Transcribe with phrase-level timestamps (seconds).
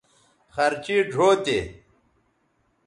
[0.55, 1.57] خرچیئ ڙھؤ تے